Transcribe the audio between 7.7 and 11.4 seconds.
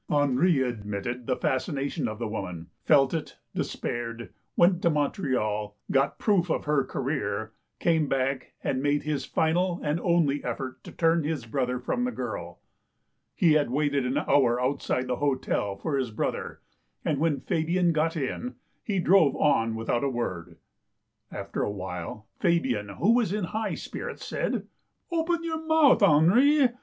came back, and made his final and only effort to turn